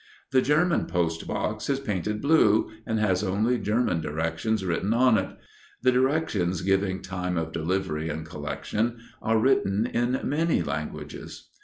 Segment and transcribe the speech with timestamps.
[0.31, 5.37] The German post box is painted blue, and has only German directions written on it.
[5.83, 11.49] The directions giving time of delivery and collection are written in many languages.